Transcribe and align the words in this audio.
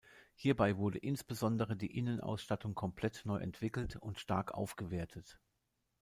Hierbei 0.33 0.77
wurde 0.77 0.97
insbesondere 0.97 1.77
die 1.77 1.95
Innenausstattung 1.95 2.73
komplett 2.73 3.21
neu 3.23 3.37
entwickelt 3.37 3.97
und 3.97 4.17
stark 4.19 4.51
aufgewertet. 4.51 5.39